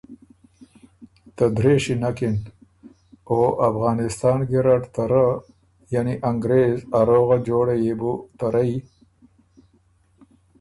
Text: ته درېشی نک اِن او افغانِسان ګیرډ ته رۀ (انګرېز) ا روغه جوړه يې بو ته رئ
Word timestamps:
ته 1.35 1.45
درېشی 1.57 1.95
نک 2.01 2.19
اِن 2.25 2.35
او 3.31 3.39
افغانِسان 3.67 4.39
ګیرډ 4.49 4.83
ته 4.93 5.03
رۀ 5.11 5.25
(انګرېز) 6.29 6.77
ا 6.97 6.99
روغه 7.07 7.37
جوړه 7.47 7.75
يې 7.83 7.93
بو 7.99 8.13
ته 8.37 8.45
رئ 8.53 8.73